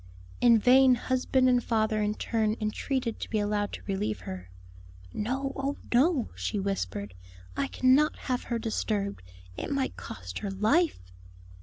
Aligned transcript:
In 0.41 0.57
vain 0.57 0.95
husband 0.95 1.47
and 1.47 1.63
father 1.63 2.01
in 2.01 2.15
turn 2.15 2.55
entreated 2.59 3.19
to 3.19 3.29
be 3.29 3.37
allowed 3.37 3.71
to 3.73 3.83
relieve 3.83 4.21
her. 4.21 4.49
"No, 5.13 5.53
oh 5.55 5.77
no!" 5.93 6.31
she 6.33 6.57
whispered. 6.59 7.13
"I 7.55 7.67
cannot 7.67 8.17
have 8.17 8.45
her 8.45 8.57
disturbed; 8.57 9.21
it 9.57 9.69
might 9.69 9.97
cost 9.97 10.39
her 10.39 10.49
life." 10.49 11.11